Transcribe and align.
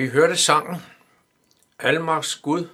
Vi 0.00 0.08
hørte 0.08 0.36
sangen 0.36 0.76
Almaks 1.78 2.36
Gud, 2.36 2.68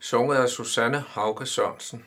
sunget 0.00 0.36
af 0.36 0.48
Susanne 0.48 1.04
Hauge 1.08 1.46
Sørensen. 1.46 2.04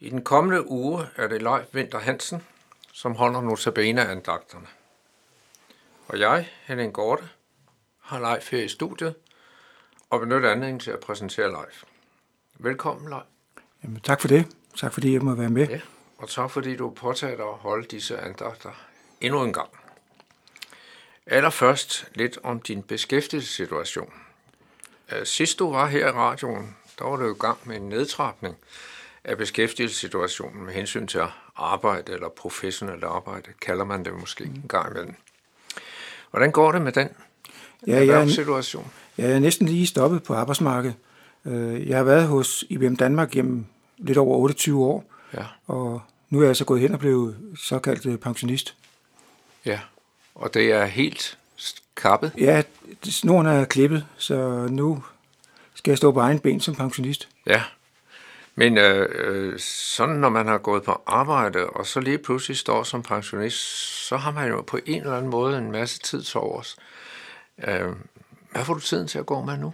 I 0.00 0.10
den 0.10 0.24
kommende 0.24 0.70
uge 0.70 1.08
er 1.16 1.26
det 1.26 1.42
Leif 1.42 1.74
Winter 1.74 1.98
Hansen, 1.98 2.42
som 2.92 3.14
holder 3.14 3.40
notabene-andagterne. 3.40 4.66
Og 6.08 6.20
jeg, 6.20 6.48
Henning 6.62 6.92
Gorte, 6.92 7.28
har 8.00 8.20
Leif 8.20 8.50
her 8.50 8.62
i 8.62 8.68
studiet 8.68 9.14
og 10.10 10.20
benytter 10.20 10.50
anledningen 10.50 10.80
til 10.80 10.90
at 10.90 11.00
præsentere 11.00 11.48
Leif. 11.48 11.84
Velkommen, 12.58 13.08
Leif. 13.08 13.22
Jamen, 13.82 14.00
tak 14.00 14.20
for 14.20 14.28
det. 14.28 14.46
Tak 14.76 14.92
fordi 14.92 15.12
jeg 15.12 15.22
må 15.22 15.34
være 15.34 15.50
med. 15.50 15.68
Ja, 15.68 15.80
og 16.18 16.28
tak 16.28 16.50
fordi 16.50 16.76
du 16.76 16.90
påtager 16.90 17.36
dig 17.36 17.46
at 17.46 17.54
holde 17.54 17.86
disse 17.86 18.18
andagter 18.18 18.72
endnu 19.20 19.44
en 19.44 19.52
gang. 19.52 19.83
Allerførst 21.26 22.06
lidt 22.14 22.38
om 22.42 22.60
din 22.60 22.82
beskæftigelsessituation. 22.82 24.12
Øh, 25.12 25.26
sidst 25.26 25.58
du 25.58 25.72
var 25.72 25.86
her 25.86 26.06
i 26.08 26.10
radioen, 26.10 26.76
der 26.98 27.04
var 27.04 27.16
du 27.16 27.30
i 27.30 27.38
gang 27.38 27.58
med 27.64 27.76
en 27.76 27.82
nedtrapning 27.88 28.56
af 29.24 29.38
beskæftigelsessituationen 29.38 30.64
med 30.64 30.72
hensyn 30.74 31.06
til 31.06 31.20
arbejde 31.56 32.12
eller 32.12 32.28
professionelt 32.28 33.04
arbejde, 33.04 33.50
kalder 33.60 33.84
man 33.84 34.04
det 34.04 34.12
måske 34.20 34.44
en 34.44 34.64
gang 34.68 34.90
imellem. 34.90 35.14
Hvordan 36.30 36.52
går 36.52 36.72
det 36.72 36.82
med 36.82 36.92
den 36.92 37.08
Ja, 37.86 37.96
jeg, 38.06 38.22
er, 38.22 38.26
situation? 38.28 38.90
jeg 39.18 39.30
er 39.32 39.38
næsten 39.38 39.68
lige 39.68 39.86
stoppet 39.86 40.22
på 40.22 40.34
arbejdsmarkedet. 40.34 40.96
Øh, 41.44 41.88
Jeg 41.88 41.96
har 41.96 42.04
været 42.04 42.26
hos 42.28 42.64
IBM 42.68 42.94
Danmark 42.96 43.30
gennem 43.30 43.66
lidt 43.98 44.18
over 44.18 44.36
28 44.38 44.84
år, 44.84 45.04
Ja, 45.34 45.44
og 45.66 46.02
nu 46.30 46.40
er 46.40 46.46
jeg 46.46 46.56
så 46.56 46.64
gået 46.64 46.80
hen 46.80 46.92
og 46.92 46.98
blevet 46.98 47.36
såkaldt 47.56 48.06
øh, 48.06 48.18
pensionist. 48.18 48.76
ja. 49.64 49.80
Og 50.34 50.54
det 50.54 50.72
er 50.72 50.84
helt 50.84 51.38
kappet. 51.96 52.32
Ja, 52.38 52.62
snoren 53.04 53.46
er 53.46 53.64
klippet, 53.64 54.06
så 54.16 54.66
nu 54.70 55.02
skal 55.74 55.90
jeg 55.90 55.98
stå 55.98 56.12
på 56.12 56.20
egen 56.20 56.38
ben 56.38 56.60
som 56.60 56.74
pensionist. 56.74 57.28
Ja, 57.46 57.62
men 58.54 58.78
øh, 58.78 59.08
øh, 59.14 59.58
sådan 59.58 60.16
når 60.16 60.28
man 60.28 60.46
har 60.46 60.58
gået 60.58 60.82
på 60.82 61.02
arbejde, 61.06 61.66
og 61.66 61.86
så 61.86 62.00
lige 62.00 62.18
pludselig 62.18 62.56
står 62.56 62.82
som 62.82 63.02
pensionist, 63.02 63.58
så 64.08 64.16
har 64.16 64.30
man 64.30 64.48
jo 64.48 64.62
på 64.62 64.78
en 64.86 65.00
eller 65.00 65.16
anden 65.16 65.30
måde 65.30 65.58
en 65.58 65.72
masse 65.72 65.98
tid 65.98 66.22
til 66.22 66.40
overs. 66.40 66.76
Øh, 67.68 67.88
hvad 68.52 68.64
får 68.64 68.74
du 68.74 68.80
tiden 68.80 69.08
til 69.08 69.18
at 69.18 69.26
gå 69.26 69.44
med 69.44 69.58
nu? 69.58 69.72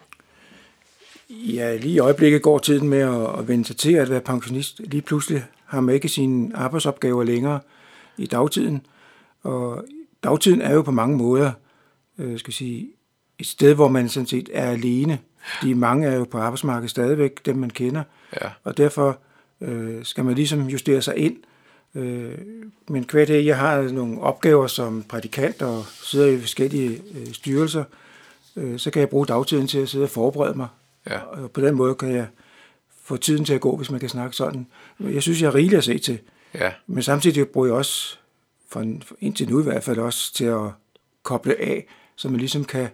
Ja, 1.31 1.77
lige 1.77 1.95
i 1.95 1.99
øjeblikket 1.99 2.43
går 2.43 2.59
tiden 2.59 2.89
med 2.89 2.99
at, 2.99 3.39
at 3.39 3.49
vende 3.49 3.65
sig 3.65 3.77
til 3.77 3.93
at 3.93 4.11
være 4.11 4.21
pensionist. 4.21 4.79
Lige 4.79 5.03
pludselig 5.03 5.45
har 5.65 5.81
man 5.81 5.95
ikke 5.95 6.09
sine 6.09 6.57
arbejdsopgaver 6.57 7.25
længere 7.25 7.61
i 8.17 8.27
dagtiden. 8.27 8.87
Og 9.43 9.85
dagtiden 10.25 10.61
er 10.63 10.75
jo 10.75 10.83
på 10.83 10.91
mange 10.91 11.17
måder 11.17 11.53
øh, 12.19 12.39
skal 12.39 12.49
jeg 12.51 12.55
sige, 12.55 12.91
et 13.39 13.47
sted, 13.47 13.75
hvor 13.75 13.89
man 13.89 14.09
sådan 14.09 14.27
set 14.27 14.49
er 14.53 14.71
alene. 14.71 15.19
Fordi 15.59 15.73
mange 15.73 16.07
er 16.07 16.17
jo 16.17 16.25
på 16.25 16.39
arbejdsmarkedet 16.39 16.91
stadigvæk, 16.91 17.47
dem 17.47 17.57
man 17.57 17.71
kender. 17.71 18.03
Ja, 18.43 18.49
Og 18.65 18.77
derfor 18.77 19.19
øh, 19.61 20.05
skal 20.05 20.25
man 20.25 20.35
ligesom 20.35 20.67
justere 20.69 21.03
sig 21.03 21.17
ind. 21.17 21.37
Øh, 21.95 22.39
men 22.89 23.05
dag, 23.13 23.47
jeg 23.47 23.59
har 23.59 23.83
nogle 23.83 24.21
opgaver 24.21 24.67
som 24.67 25.03
prædikant 25.09 25.63
og 25.63 25.85
sidder 25.87 26.27
i 26.27 26.41
forskellige 26.41 27.03
øh, 27.15 27.33
styrelser, 27.33 27.85
øh, 28.57 28.79
så 28.79 28.91
kan 28.91 29.01
jeg 29.01 29.09
bruge 29.09 29.27
dagtiden 29.27 29.67
til 29.67 29.79
at 29.79 29.89
sidde 29.89 30.05
og 30.05 30.11
forberede 30.11 30.55
mig. 30.57 30.69
ja, 31.11 31.19
Og 31.19 31.51
på 31.51 31.61
den 31.61 31.75
måde 31.75 31.95
kan 31.95 32.13
jeg 32.13 32.27
få 33.05 33.17
tiden 33.17 33.45
til 33.45 33.55
at 33.55 33.61
gå, 33.61 33.77
hvis 33.77 33.91
man 33.91 34.01
kan 34.01 34.09
snakke 34.09 34.37
sådan. 34.37 34.67
Jeg 35.01 35.23
synes, 35.23 35.43
jeg 35.43 35.49
er 35.49 35.55
rigeligt 35.55 35.79
at 35.79 35.85
se 35.85 35.99
til. 35.99 36.19
ja, 36.55 36.73
Men 36.87 37.03
samtidig 37.03 37.49
bruger 37.49 37.67
jeg 37.67 37.75
også, 37.75 38.19
for 38.73 38.81
en- 38.81 39.03
for 39.07 39.15
indtil 39.21 39.51
nu 39.51 39.61
i 39.61 39.63
hvert 39.63 39.85
fald, 39.85 39.99
også 39.99 40.35
til 40.35 40.45
at 40.45 40.61
koble 41.23 41.55
af, 41.61 41.87
så 42.17 42.29
man 42.29 42.41
ligesom 42.41 42.65
kan 42.65 42.89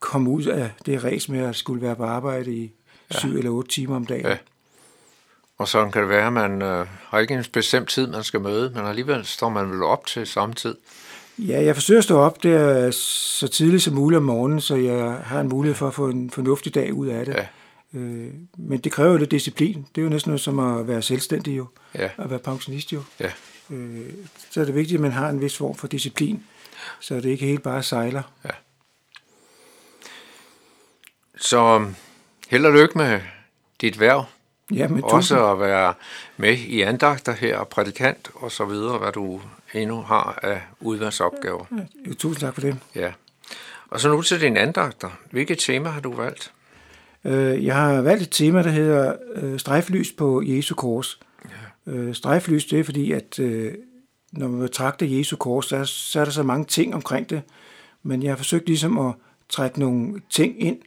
komme 0.00 0.30
ud 0.30 0.44
af 0.44 0.70
det 0.86 1.04
ræs 1.04 1.28
med 1.28 1.40
at 1.40 1.56
skulle 1.56 1.82
være 1.82 1.96
på 1.96 2.04
arbejde 2.04 2.54
i 2.54 2.72
syv 3.10 3.36
eller 3.36 3.50
otte 3.50 3.70
timer 3.70 3.96
om 3.96 4.06
dagen. 4.06 4.26
Ja. 4.26 4.36
Og 5.58 5.68
sådan 5.68 5.92
kan 5.92 6.00
det 6.02 6.08
være, 6.10 6.26
at 6.26 6.32
man 6.32 6.62
øh, 6.62 6.86
har 6.90 7.18
ikke 7.18 7.34
en 7.34 7.44
bestemt 7.52 7.88
tid, 7.88 8.06
man 8.06 8.24
skal 8.24 8.40
møde, 8.40 8.70
men 8.74 8.84
alligevel 8.84 9.24
står 9.24 9.48
man 9.48 9.70
vel 9.70 9.82
op 9.82 10.06
til 10.06 10.26
samme 10.26 10.54
tid. 10.54 10.74
Ja, 11.38 11.62
jeg 11.62 11.74
forsøger 11.76 11.98
at 11.98 12.04
stå 12.04 12.18
op 12.18 12.42
der 12.42 12.90
så 12.90 13.48
tidligt 13.48 13.82
som 13.82 13.94
muligt 13.94 14.16
om 14.16 14.22
morgenen, 14.22 14.60
så 14.60 14.76
jeg 14.76 15.12
har 15.24 15.40
en 15.40 15.48
mulighed 15.48 15.74
for 15.74 15.88
at 15.88 15.94
få 15.94 16.08
en 16.08 16.30
fornuftig 16.30 16.74
dag 16.74 16.94
ud 16.94 17.06
af 17.06 17.26
det. 17.26 17.34
Ja. 17.34 17.46
Øh, 17.98 18.32
men 18.58 18.78
det 18.80 18.92
kræver 18.92 19.10
jo 19.10 19.16
lidt 19.16 19.30
disciplin. 19.30 19.86
Det 19.94 20.00
er 20.00 20.02
jo 20.04 20.08
næsten 20.10 20.30
noget 20.30 20.40
som 20.40 20.58
at 20.58 20.88
være 20.88 21.02
selvstændig 21.02 21.56
jo, 21.56 21.66
Ja, 21.94 22.08
at 22.18 22.30
være 22.30 22.38
pensionist 22.38 22.92
jo. 22.92 23.02
ja, 23.20 23.30
Øh, 23.70 24.12
så 24.50 24.60
er 24.60 24.64
det 24.64 24.74
vigtigt, 24.74 24.98
at 24.98 25.02
man 25.02 25.12
har 25.12 25.28
en 25.28 25.40
vis 25.40 25.56
form 25.56 25.74
for 25.74 25.86
disciplin, 25.86 26.44
så 27.00 27.14
det 27.14 27.24
ikke 27.24 27.46
helt 27.46 27.62
bare 27.62 27.82
sejler. 27.82 28.22
så 31.36 31.80
øh, 31.80 31.86
held 32.48 32.66
og 32.66 32.72
lykke 32.72 32.98
med 32.98 33.20
dit 33.80 34.00
værv. 34.00 34.24
Ja, 34.74 34.88
men 34.88 35.04
Også 35.04 35.52
at 35.52 35.60
være 35.60 35.94
med 36.36 36.56
i 36.58 36.80
andagter 36.80 37.32
her, 37.32 37.56
og 37.56 37.68
prædikant 37.68 38.30
og 38.34 38.52
så 38.52 38.64
videre, 38.64 38.98
hvad 38.98 39.12
du 39.12 39.40
endnu 39.74 40.02
har 40.02 40.38
af 40.42 40.62
udvalgsopgaver. 40.80 41.64
tusind, 41.64 42.16
tusind 42.16 42.40
tak 42.40 42.54
for 42.54 42.60
det. 42.60 42.78
Ja. 42.94 43.12
Og 43.90 44.00
så 44.00 44.08
nu 44.08 44.22
til 44.22 44.40
dine 44.40 44.60
andagter. 44.60 45.10
Hvilket 45.30 45.58
tema 45.58 45.88
har 45.88 46.00
du 46.00 46.12
valgt? 46.12 46.52
Øh, 47.24 47.64
jeg 47.64 47.74
har 47.74 48.00
valgt 48.00 48.22
et 48.22 48.30
tema, 48.30 48.62
der 48.62 48.70
hedder 48.70 49.16
øh, 49.34 49.58
strejflys 49.58 50.12
på 50.12 50.42
Jesu 50.44 50.74
kors. 50.74 51.20
Øh, 51.86 52.14
strejflys, 52.14 52.64
det 52.64 52.80
er 52.80 52.84
fordi, 52.84 53.12
at 53.12 53.38
øh, 53.38 53.74
når 54.32 54.48
man 54.48 54.60
betragter 54.60 55.06
Jesu 55.06 55.36
kors, 55.36 55.66
så 55.66 55.76
er, 55.76 55.84
så 55.84 56.20
er 56.20 56.24
der 56.24 56.32
så 56.32 56.42
mange 56.42 56.64
ting 56.64 56.94
omkring 56.94 57.30
det. 57.30 57.42
Men 58.02 58.22
jeg 58.22 58.30
har 58.30 58.36
forsøgt 58.36 58.66
ligesom 58.66 58.98
at 58.98 59.14
trække 59.48 59.80
nogle 59.80 60.20
ting 60.30 60.62
ind 60.62 60.78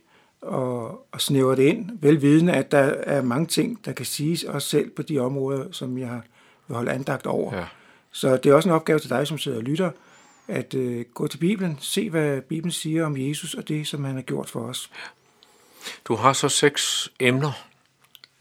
og, 0.42 1.06
og 1.12 1.22
snævre 1.22 1.56
det 1.56 1.64
ind, 1.64 1.90
velvidende, 2.02 2.54
at 2.54 2.72
der 2.72 2.78
er 2.80 3.22
mange 3.22 3.46
ting, 3.46 3.86
der 3.86 3.92
kan 3.92 4.06
siges 4.06 4.44
også 4.44 4.70
selv 4.70 4.90
på 4.90 5.02
de 5.02 5.20
områder, 5.20 5.72
som 5.72 5.98
jeg 5.98 6.22
vil 6.68 6.76
holde 6.76 6.92
andagt 6.92 7.28
over. 7.28 7.56
Ja. 7.56 7.66
Så 8.12 8.38
det 8.38 8.46
er 8.50 8.54
også 8.54 8.70
en 8.70 8.76
opgave 8.76 9.00
til 9.00 9.10
dig, 9.10 9.28
som 9.28 9.38
sidder 9.38 9.58
og 9.58 9.64
lytter, 9.64 9.92
at 10.48 10.74
øh, 10.74 11.06
gå 11.14 11.28
til 11.28 11.38
Bibelen, 11.38 11.78
se 11.82 12.10
hvad 12.10 12.42
Bibelen 12.42 12.72
siger 12.72 13.06
om 13.06 13.18
Jesus 13.18 13.54
og 13.54 13.68
det, 13.68 13.88
som 13.88 14.04
han 14.04 14.16
har 14.16 14.22
gjort 14.22 14.50
for 14.50 14.60
os. 14.60 14.92
Du 16.06 16.16
har 16.16 16.34
så 16.34 16.50
seks 16.50 17.12
emner. 17.20 17.52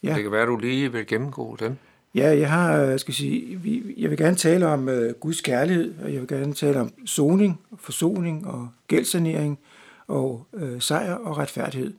Ja. 0.02 0.14
Det 0.14 0.22
kan 0.22 0.32
være, 0.32 0.46
du 0.46 0.56
lige 0.56 0.92
vil 0.92 1.06
gennemgå 1.06 1.56
dem. 1.60 1.76
Ja, 2.14 2.38
jeg 2.38 2.50
har, 2.50 2.76
øh, 2.82 2.98
skal 2.98 3.14
sige, 3.14 3.56
vi- 3.60 3.94
jeg 3.98 4.10
vil 4.10 4.18
gerne 4.18 4.36
tale 4.36 4.66
om 4.66 4.88
øh, 4.88 5.14
Guds 5.14 5.40
kærlighed, 5.40 5.94
og 6.04 6.12
jeg 6.12 6.20
vil 6.20 6.28
gerne 6.28 6.54
tale 6.54 6.80
om 6.80 6.92
soning, 7.06 7.60
forsoning 7.80 8.46
og 8.46 8.68
gældsanering 8.88 9.58
og 10.06 10.46
øh, 10.54 10.80
sejr 10.82 11.14
og 11.14 11.38
retfærdighed. 11.38 11.92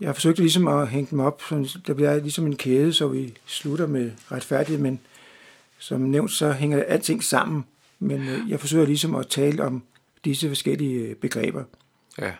Jeg 0.00 0.08
har 0.08 0.12
forsøgt 0.14 0.38
ligesom 0.38 0.68
at 0.68 0.88
hænge 0.88 1.08
dem 1.10 1.20
op, 1.20 1.42
så 1.42 1.78
der 1.86 1.94
bliver 1.94 2.16
ligesom 2.20 2.46
en 2.46 2.56
kæde, 2.56 2.92
så 2.92 3.08
vi 3.08 3.34
slutter 3.46 3.86
med 3.86 4.10
retfærdighed, 4.32 4.78
men 4.82 5.00
som 5.78 6.00
nævnt, 6.00 6.30
så 6.30 6.52
hænger 6.52 6.82
alting 6.82 7.24
sammen. 7.24 7.64
Men 7.98 8.20
øh, 8.28 8.50
jeg 8.50 8.60
forsøger 8.60 8.86
ligesom 8.86 9.14
at 9.14 9.26
tale 9.26 9.64
om 9.64 9.82
disse 10.24 10.48
forskellige 10.48 11.00
øh, 11.08 11.14
begreber. 11.16 11.64
Ja. 12.18 12.32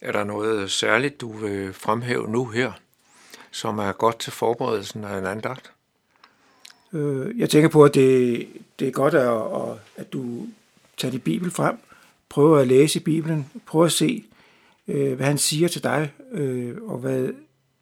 Er 0.00 0.12
der 0.12 0.24
noget 0.24 0.70
særligt, 0.70 1.20
du 1.20 1.32
vil 1.32 1.72
fremhæve 1.72 2.28
nu 2.30 2.44
her, 2.46 2.72
som 3.56 3.78
er 3.78 3.92
godt 3.92 4.18
til 4.18 4.32
forberedelsen 4.32 5.04
af 5.04 5.18
en 5.18 5.26
andagt? 5.26 5.72
Øh, 6.92 7.38
jeg 7.38 7.50
tænker 7.50 7.68
på, 7.68 7.84
at 7.84 7.94
det, 7.94 8.48
det 8.78 8.88
er 8.88 8.92
godt, 8.92 9.14
at, 9.14 9.78
at, 9.96 10.12
du 10.12 10.46
tager 10.96 11.12
din 11.12 11.20
bibel 11.20 11.50
frem, 11.50 11.76
prøver 12.28 12.58
at 12.58 12.66
læse 12.66 12.98
i 13.00 13.02
Bibelen, 13.02 13.50
prøver 13.66 13.86
at 13.86 13.92
se, 13.92 14.24
øh, 14.88 15.16
hvad 15.16 15.26
han 15.26 15.38
siger 15.38 15.68
til 15.68 15.82
dig, 15.82 16.12
øh, 16.32 16.76
og 16.82 16.98
hvad 16.98 17.28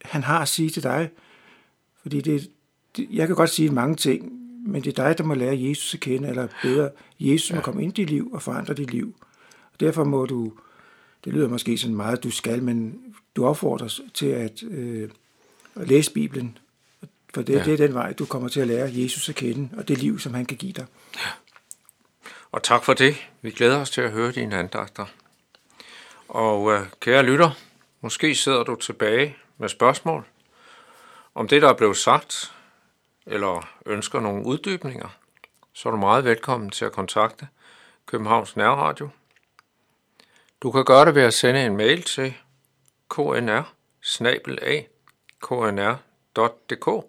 han 0.02 0.22
har 0.22 0.42
at 0.42 0.48
sige 0.48 0.70
til 0.70 0.82
dig. 0.82 1.10
Fordi 2.02 2.20
det, 2.20 2.50
det, 2.96 3.08
jeg 3.12 3.26
kan 3.26 3.36
godt 3.36 3.50
sige 3.50 3.70
mange 3.70 3.96
ting, 3.96 4.32
men 4.66 4.84
det 4.84 4.98
er 4.98 5.04
dig, 5.04 5.18
der 5.18 5.24
må 5.24 5.34
lære 5.34 5.60
Jesus 5.60 5.94
at 5.94 6.00
kende, 6.00 6.28
eller 6.28 6.48
bedre, 6.62 6.90
Jesus 7.20 7.52
må 7.52 7.60
komme 7.60 7.82
ind 7.82 7.98
i 7.98 8.02
dit 8.02 8.10
liv 8.10 8.30
og 8.32 8.42
forandre 8.42 8.74
dit 8.74 8.90
liv. 8.90 9.14
Og 9.72 9.80
derfor 9.80 10.04
må 10.04 10.26
du, 10.26 10.52
det 11.24 11.32
lyder 11.32 11.48
måske 11.48 11.78
sådan 11.78 11.96
meget, 11.96 12.24
du 12.24 12.30
skal, 12.30 12.62
men 12.62 13.00
du 13.36 13.46
opfordres 13.46 14.00
til 14.14 14.26
at, 14.26 14.62
øh, 14.62 15.08
at 15.76 15.88
læse 15.88 16.12
Bibelen, 16.12 16.58
for 17.34 17.43
det, 17.43 17.52
Ja. 17.52 17.58
ja. 17.58 17.64
det 17.64 17.72
er 17.72 17.76
den 17.86 17.94
vej, 17.94 18.12
du 18.12 18.26
kommer 18.26 18.48
til 18.48 18.60
at 18.60 18.66
lære 18.66 18.90
Jesus 18.93 19.28
at 19.28 19.34
kende, 19.34 19.69
og 19.76 19.88
det 19.88 19.98
liv, 19.98 20.19
som 20.19 20.34
han 20.34 20.46
kan 20.46 20.56
give 20.56 20.72
dig. 20.72 20.86
Og 22.52 22.62
tak 22.62 22.84
for 22.84 22.94
det. 22.94 23.16
Vi 23.43 23.50
glæder 23.50 23.81
os 23.81 23.90
til 23.90 24.00
at 24.00 24.10
høre 24.10 24.32
dine 24.32 24.56
andagter. 24.56 25.06
Og 26.28 26.72
øh, 26.72 26.86
kære 27.00 27.22
lytter, 27.22 27.50
måske 28.00 28.34
sidder 28.34 28.64
du 28.64 28.74
tilbage 28.74 29.36
med 29.58 29.69
spørgsmål 29.69 30.24
om 31.34 31.48
det, 31.48 31.62
der 31.62 31.69
er 31.69 31.74
blevet 31.74 31.96
sagt, 31.96 32.52
eller 33.26 33.69
ønsker 33.86 34.20
nogle 34.20 34.46
uddybninger, 34.46 35.08
så 35.72 35.88
er 35.88 35.90
du 35.90 35.96
meget 35.96 36.24
velkommen 36.24 36.70
til 36.70 36.84
at 36.84 36.93
kontakte 36.93 37.48
Københavns 38.06 38.56
Nærradio. 38.56 39.08
Du 40.62 40.70
kan 40.70 40.84
gøre 40.84 41.04
det 41.06 41.14
ved 41.14 41.22
at 41.22 41.34
sende 41.34 41.66
en 41.66 41.76
mail 41.76 42.02
til 42.02 42.34
knr 43.08 43.62
knr.dk 45.44 47.05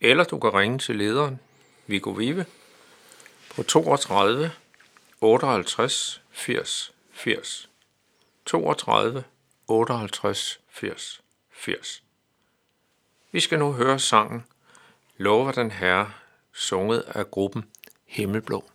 eller 0.00 0.24
du 0.24 0.38
kan 0.38 0.54
ringe 0.54 0.78
til 0.78 0.96
lederen 0.96 1.40
Viggo 1.86 2.10
Vive 2.10 2.46
på 3.54 3.62
32 3.62 4.50
58 5.20 6.22
80 6.30 6.92
80 7.12 7.68
32 8.46 9.24
58 9.68 10.60
80 10.70 11.22
80. 11.50 12.02
Vi 13.32 13.40
skal 13.40 13.58
nu 13.58 13.72
høre 13.72 13.98
sangen 13.98 14.44
Lover 15.16 15.52
den 15.52 15.70
Herre, 15.70 16.12
sunget 16.52 17.00
af 17.00 17.30
gruppen 17.30 17.64
Himmelblå. 18.06 18.71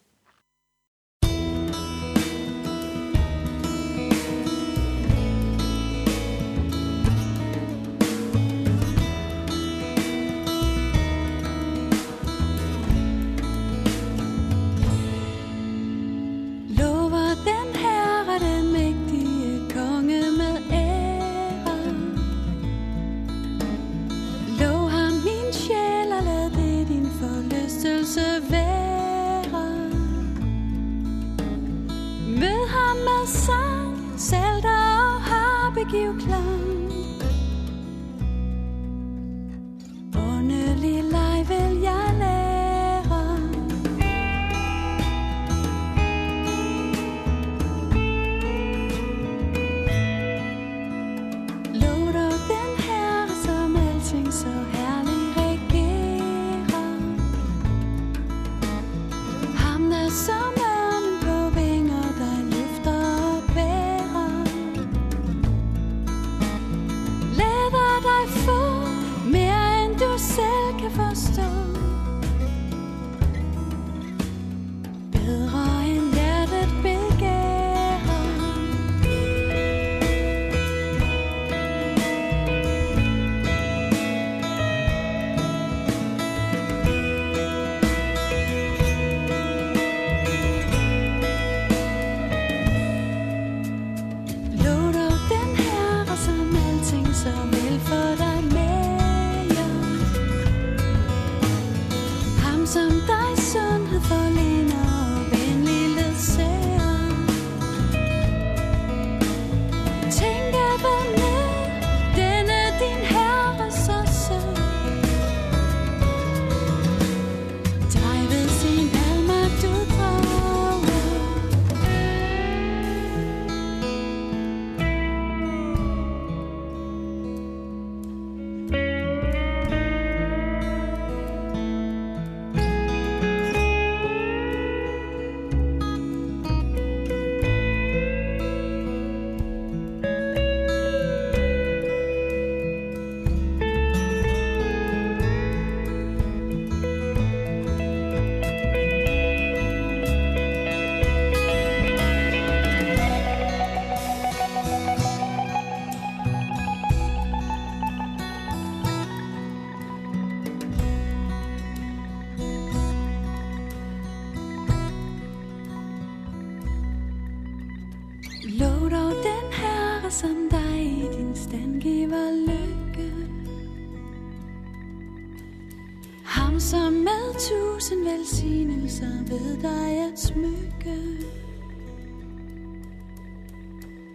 Ham, 176.57 176.61
som 176.61 176.93
med 176.93 177.33
tusind 177.49 178.03
velsignelser 178.03 179.23
ved 179.27 179.57
dig 179.61 180.11
at 180.11 180.19
smykke. 180.19 180.97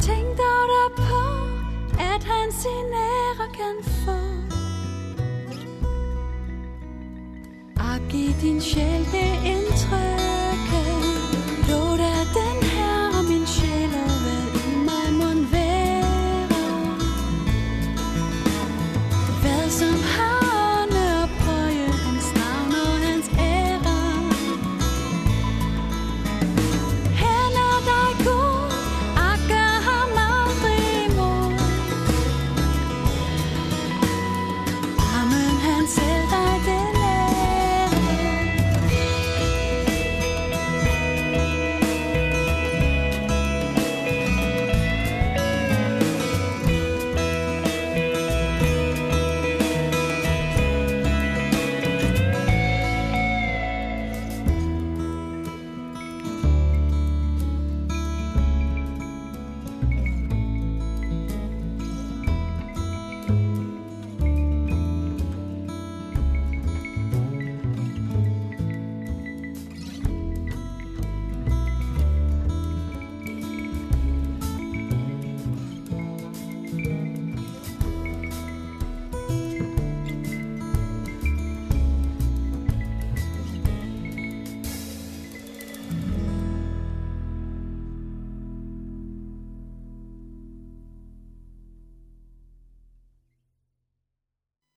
Tænk 0.01 0.27
dog 0.27 0.63
derpå, 0.73 1.23
at 1.99 2.25
han 2.25 2.53
sin 2.53 2.93
ære 2.95 3.49
kan 3.55 3.77
få. 3.85 4.19
Og 7.77 8.09
giv 8.11 8.33
din 8.43 8.61
sjæl 8.61 9.05
det 9.13 9.33
indtryk, 9.47 10.12